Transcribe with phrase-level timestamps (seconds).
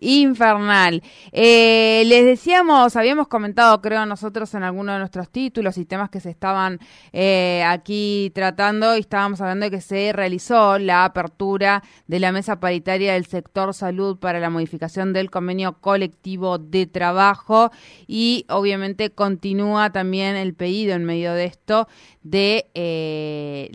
[0.00, 1.02] infernal.
[1.32, 6.20] Eh, les decíamos, habíamos comentado, creo nosotros, en alguno de nuestros títulos y temas que
[6.20, 6.78] se estaban
[7.12, 12.60] eh, aquí tratando, y estábamos hablando de que se realizó la apertura de la mesa
[12.60, 17.70] paritaria del sector salud para la modificación del convenio colectivo de trabajo
[18.06, 21.88] y obviamente continúa también el pedido en medio de esto
[22.22, 23.68] de eh,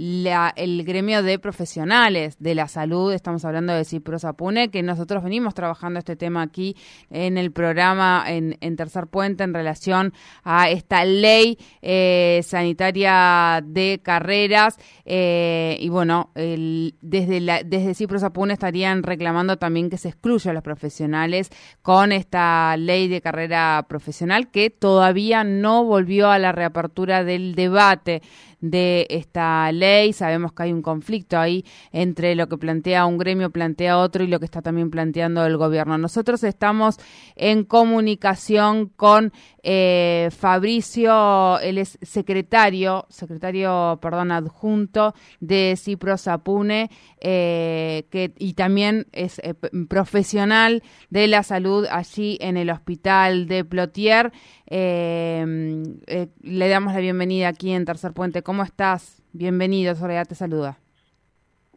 [0.56, 5.54] el gremio de profesionales de la salud, estamos hablando de Cipro Sapune, que nosotros venimos
[5.54, 6.78] trabajando este tema aquí
[7.10, 14.78] en el programa en, Tercer Puente en relación a esta ley eh, sanitaria de carreras.
[15.04, 20.52] Eh, y bueno, el, desde, la, desde Cipro Sapune estarían reclamando también que se excluya
[20.52, 21.50] a los profesionales
[21.82, 28.22] con esta ley de carrera profesional que todavía no volvió a la reapertura del debate
[28.60, 30.14] de esta ley.
[30.14, 34.28] Sabemos que hay un conflicto ahí entre lo que plantea un gremio, plantea otro y
[34.28, 35.98] lo que está también planteando el gobierno.
[35.98, 36.98] Nosotros estamos
[37.36, 39.32] en comunicación con
[39.70, 49.08] eh, Fabricio, él es secretario, secretario, perdón, adjunto de Cipro Sapune, eh, que, y también
[49.12, 49.56] es eh,
[49.90, 54.32] profesional de la salud allí en el hospital de Plotier.
[54.70, 59.22] le damos la bienvenida aquí en Tercer Puente ¿Cómo estás?
[59.34, 60.78] Bienvenido, Soledad te saluda.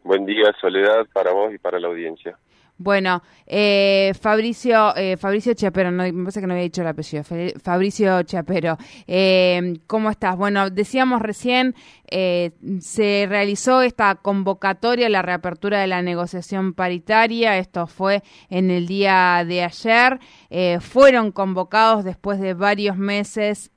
[0.05, 2.37] Buen día, Soledad, para vos y para la audiencia.
[2.77, 7.25] Bueno, eh, Fabricio, eh, Fabricio Chiapero, no, me parece que no había dicho el apellido,
[7.61, 10.37] Fabricio Chiapero, eh, ¿cómo estás?
[10.37, 11.75] Bueno, decíamos recién,
[12.09, 18.87] eh, se realizó esta convocatoria, la reapertura de la negociación paritaria, esto fue en el
[18.87, 20.19] día de ayer,
[20.79, 23.71] fueron convocados después de varios meses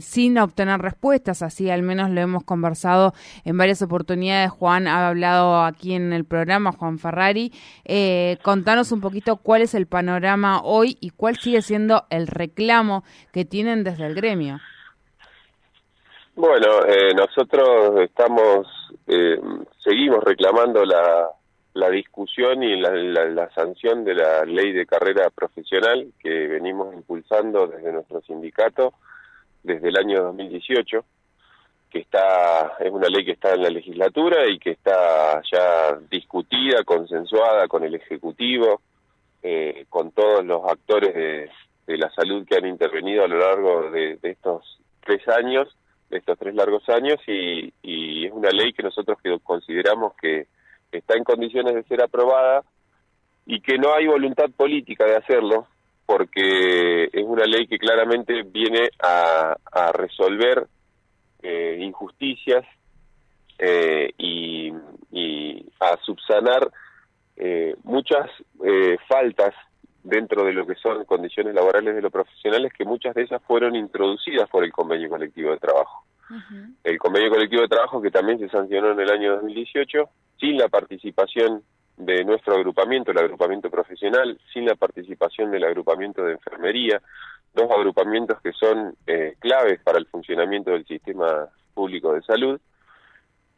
[0.00, 3.12] sin obtener respuestas, así al menos lo hemos conversado
[3.44, 4.50] en varias oportunidades.
[4.50, 7.52] Juan ha hablado aquí en el programa, Juan Ferrari.
[7.84, 13.04] Eh, contanos un poquito cuál es el panorama hoy y cuál sigue siendo el reclamo
[13.32, 14.60] que tienen desde el gremio.
[16.36, 18.66] Bueno, eh, nosotros estamos,
[19.06, 19.38] eh,
[19.78, 21.28] seguimos reclamando la,
[21.74, 27.66] la discusión y la, la, sanción de la ley de carrera profesional que venimos impulsando
[27.66, 28.94] desde nuestro sindicato
[29.64, 31.04] desde el año 2018,
[31.90, 36.84] que está es una ley que está en la legislatura y que está ya discutida,
[36.84, 38.82] consensuada con el Ejecutivo,
[39.42, 41.50] eh, con todos los actores de,
[41.86, 45.68] la salud que han intervenido a lo largo de, estos tres años,
[46.10, 50.46] de estos tres largos años, y, y es una ley que nosotros consideramos que
[50.90, 52.62] está en condiciones de ser aprobada
[53.46, 55.68] y que no hay voluntad política de hacerlo,
[56.06, 59.56] porque es una ley que claramente viene a,
[59.92, 60.66] resolver
[61.42, 62.64] eh, injusticias
[63.58, 64.72] eh, y,
[65.80, 66.70] a subsanar
[67.36, 68.30] eh, muchas
[69.06, 69.54] faltas
[70.02, 73.74] dentro de lo que son condiciones laborales de los profesionales, que muchas de esas fueron
[73.74, 76.04] introducidas por el convenio colectivo de trabajo.
[76.82, 80.68] El convenio colectivo de trabajo que también se sancionó en el año 2018, sin la
[80.68, 81.62] participación
[81.96, 87.00] de nuestro agrupamiento, el agrupamiento profesional, sin la participación del agrupamiento de enfermería,
[87.54, 92.60] dos agrupamientos que son eh, claves para el funcionamiento del sistema público de salud,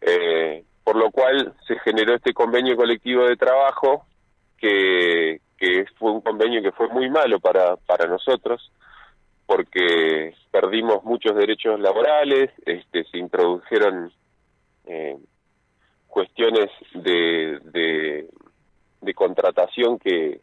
[0.00, 4.06] eh, por lo cual se generó este convenio colectivo de trabajo
[4.58, 8.70] que, que fue un convenio que fue muy malo para, para nosotros,
[9.46, 14.12] porque perdimos muchos derechos laborales, este, se introdujeron
[16.16, 17.60] cuestiones de,
[19.02, 20.40] de, contratación que,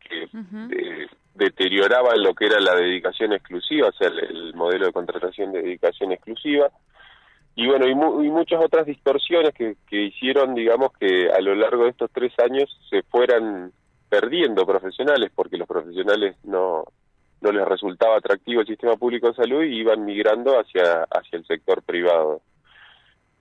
[0.00, 0.28] que
[1.34, 6.12] deterioraban lo que era la dedicación exclusiva, o sea, el, modelo de contratación de dedicación
[6.12, 6.70] exclusiva.
[7.54, 11.90] Y bueno, y, muchas otras distorsiones que, que hicieron, digamos, que a lo largo de
[11.90, 13.72] estos tres años se fueran
[14.10, 16.84] perdiendo profesionales, porque los profesionales no,
[17.40, 21.46] no les resultaba atractivo el sistema público de salud y iban migrando hacia, hacia el
[21.46, 22.42] sector privado.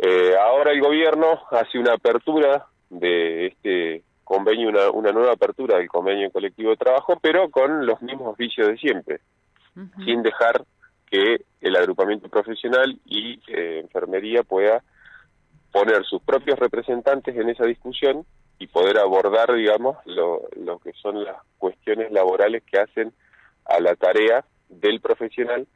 [0.03, 6.31] Eh, ahora el gobierno hace una apertura de este convenio, una, nueva apertura del convenio
[6.31, 9.19] colectivo de trabajo, pero con los mismos vicios de siempre,
[10.03, 10.63] sin dejar
[11.05, 14.81] que el agrupamiento profesional y eh, enfermería pueda
[15.71, 18.25] poner sus propios representantes en esa discusión
[18.57, 23.13] y poder abordar, digamos, lo, lo que son las cuestiones laborales que hacen
[23.65, 25.67] a la tarea del profesional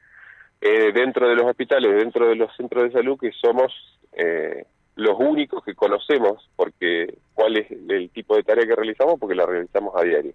[0.61, 3.71] eh, dentro de los hospitales, dentro de los centros de salud, que somos
[4.15, 4.65] eh,
[4.95, 9.45] los únicos que conocemos porque cuál es el tipo de tarea que realizamos porque la
[9.45, 10.33] realizamos a diario.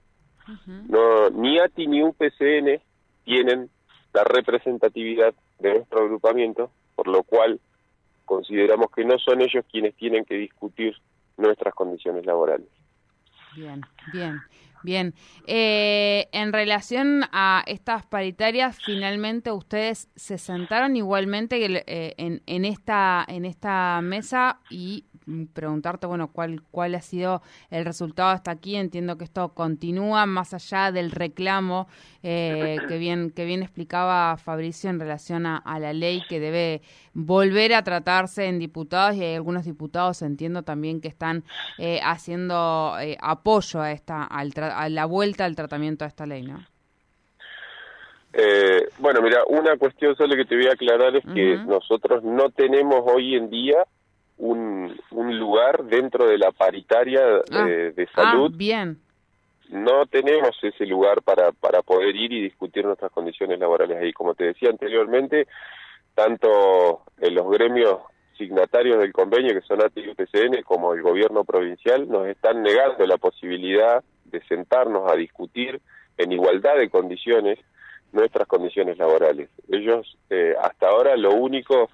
[0.88, 2.80] No ni ATI ni UPCN
[3.24, 3.70] tienen
[4.12, 7.60] la representatividad de nuestro agrupamiento, por lo cual
[8.24, 10.96] consideramos que no son ellos quienes tienen que discutir
[11.36, 12.66] nuestras condiciones laborales.
[13.54, 13.80] Bien,
[14.12, 14.40] bien.
[14.82, 15.14] Bien,
[15.46, 23.24] eh, en relación a estas paritarias, finalmente ustedes se sentaron igualmente eh, en, en, esta
[23.28, 25.04] en esta mesa y
[25.52, 28.76] preguntarte, bueno, cuál, cuál ha sido el resultado hasta aquí.
[28.76, 31.88] Entiendo que esto continúa más allá del reclamo
[32.22, 36.82] eh, que, bien, que bien explicaba Fabricio en relación a, la ley que debe
[37.14, 41.44] volver a tratarse en diputados y hay algunos diputados, entiendo también, que están
[41.78, 46.64] eh, haciendo eh, apoyo a, esta, a la vuelta al tratamiento de esta ley, ¿no?
[48.98, 53.02] bueno, mira, una cuestión solo que te voy a aclarar es que nosotros no tenemos
[53.04, 53.84] hoy en día
[54.40, 57.20] un, un lugar dentro de la paritaria
[57.52, 57.64] ah.
[57.64, 58.52] de ah, salud.
[58.54, 58.98] bien.
[59.68, 64.12] No tenemos ese lugar para, para poder ir y discutir nuestras condiciones laborales ahí.
[64.12, 65.46] Como te decía anteriormente,
[66.14, 67.98] tanto en los gremios
[68.36, 73.06] signatarios del convenio, que son ATI y UPCN, como el gobierno provincial, nos están negando
[73.06, 75.80] la posibilidad de sentarnos a discutir
[76.16, 77.58] en igualdad de condiciones
[78.12, 79.50] nuestras condiciones laborales.
[79.70, 81.90] Ellos, eh, hasta ahora, lo único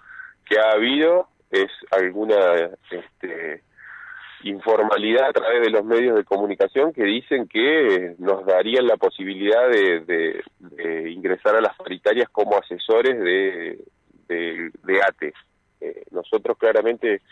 [0.49, 3.63] que ha habido es alguna este,
[4.43, 9.69] informalidad a través de los medios de comunicación que dicen que nos darían la posibilidad
[9.69, 10.43] de,
[11.11, 13.85] ingresar a las paritarias como asesores de,
[14.29, 15.33] de, ATE.
[15.81, 17.23] Eh, nosotros claramente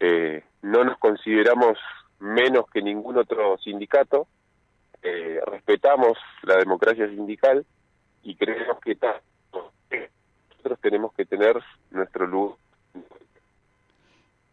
[0.00, 1.78] eh, no nos consideramos
[2.20, 4.26] menos que ningún otro sindicato,
[5.02, 7.64] eh, respetamos la democracia sindical
[8.22, 8.96] y creemos que
[9.52, 12.56] nosotros tenemos que tener nuestro lugar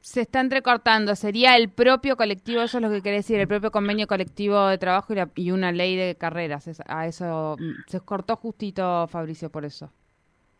[0.02, 1.16] se está entrecortando.
[1.16, 4.78] ¿Sería el propio colectivo, eso es lo que quiere decir, el propio convenio colectivo de
[4.78, 6.70] trabajo y, una ley de carreras?
[6.88, 9.92] a eso mm, se cortó justito, Fabricio, por eso.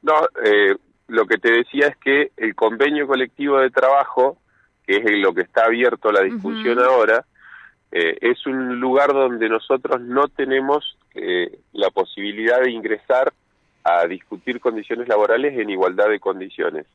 [0.04, 0.76] No, eh,
[1.08, 4.38] lo que te decía es que el convenio colectivo de trabajo,
[4.86, 7.26] que es lo que está abierto a la discusión ahora,
[7.92, 13.34] eh, es un lugar donde nosotros no tenemos eh, la posibilidad de ingresar
[13.84, 16.86] a discutir condiciones laborales en igualdad de condiciones.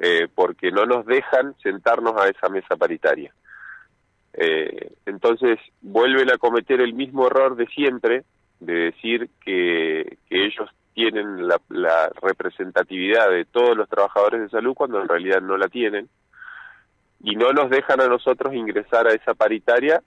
[0.00, 3.32] Eh, porque no nos dejan sentarnos a esa mesa paritaria.
[4.32, 8.24] Eh, entonces vuelven a cometer el mismo error de siempre,
[8.58, 15.00] de decir que, ellos tienen la, la, representatividad de todos los trabajadores de salud cuando
[15.00, 16.08] en realidad no la tienen,
[17.20, 20.02] y no nos dejan a nosotros ingresar a esa paritaria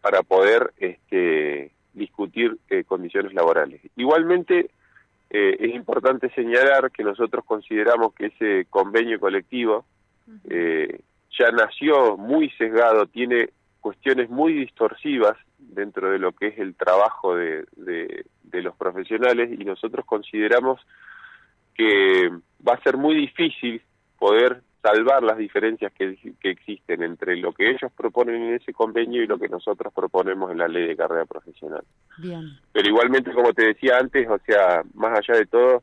[0.00, 3.80] para poder este, discutir eh, condiciones laborales.
[3.96, 4.70] Igualmente,
[5.30, 9.84] eh, es importante señalar que nosotros consideramos que ese convenio colectivo
[10.48, 11.00] eh,
[11.38, 13.50] ya nació muy sesgado, tiene
[13.80, 19.50] cuestiones muy distorsivas dentro de lo que es el trabajo de, de, de los profesionales
[19.58, 20.80] y nosotros consideramos
[21.74, 22.30] que
[22.66, 23.80] va a ser muy difícil
[24.18, 29.22] poder salvar las diferencias que, que, existen entre lo que ellos proponen en ese convenio
[29.22, 31.82] y lo que nosotros proponemos en la ley de carrera profesional.
[32.18, 32.58] Bien.
[32.72, 35.82] Pero igualmente, como te decía antes, o sea, más allá de todo,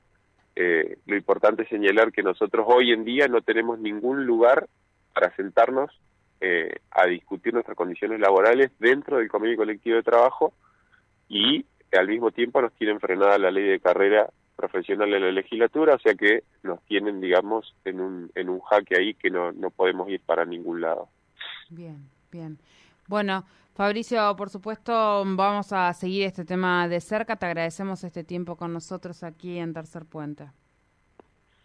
[0.56, 4.68] eh, lo importante es señalar que nosotros hoy en día no tenemos ningún lugar
[5.14, 5.92] para sentarnos
[6.42, 10.54] eh, a discutir nuestras condiciones laborales dentro del convenio colectivo de trabajo
[11.30, 11.66] y
[11.98, 16.00] al mismo tiempo nos tienen frenada la ley de carrera profesional en la legislatura, o
[16.00, 20.10] sea que nos tienen, digamos, en un, en un jaque ahí que no, no podemos
[20.10, 21.08] ir para ningún lado.
[21.70, 22.58] Bien, bien.
[23.08, 23.46] Bueno,
[23.76, 24.92] Fabricio, por supuesto,
[25.26, 27.36] vamos a seguir este tema de cerca.
[27.36, 30.48] Te agradecemos este tiempo con nosotros aquí en Tercer Puente.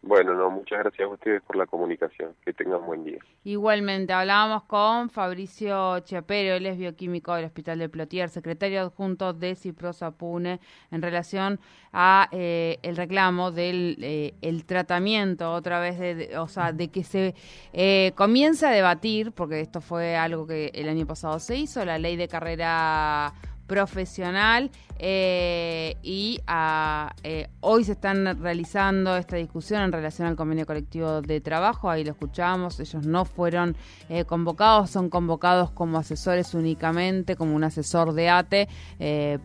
[0.04, 2.34] Bueno, no, muchas gracias a ustedes por la comunicación.
[2.44, 3.18] Que tengan buen día.
[3.44, 9.54] Igualmente, hablábamos con Fabricio Chiapero, él es bioquímico del Hospital de Plotier, secretario adjunto de
[9.54, 10.58] Ciprosa Pune,
[10.90, 11.60] en relación
[11.92, 17.04] a eh, el reclamo del eh, el tratamiento, otra vez, de, o sea, de que
[17.04, 17.34] se
[17.72, 21.98] eh, comience a debatir, porque esto fue algo que el año pasado se hizo, la
[21.98, 23.32] ley de carrera
[23.66, 30.66] profesional eh, y ah, eh, hoy se están realizando esta discusión en relación al convenio
[30.66, 33.76] colectivo de trabajo, ahí lo escuchamos, ellos no fueron
[34.08, 38.68] eh, convocados, son convocados como asesores únicamente, como un asesor de ATE,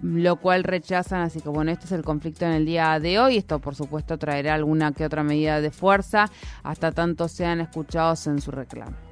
[0.01, 3.37] lo cual rechazan, así que bueno, este es el conflicto en el día de hoy,
[3.37, 6.29] esto por supuesto traerá alguna que otra medida de fuerza
[6.63, 9.06] hasta tanto sean escuchados en su reclamo.